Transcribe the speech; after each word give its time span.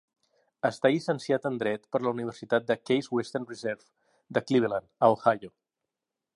Està 0.69 0.89
llicenciat 0.93 1.45
en 1.49 1.59
dret 1.63 1.83
per 1.95 2.01
la 2.05 2.13
Universitat 2.17 2.73
Case 2.91 3.15
Western 3.19 3.47
Reserve 3.53 3.87
de 4.39 4.45
Cleveland, 4.49 4.93
a 5.09 5.15
Ohio. 5.19 5.55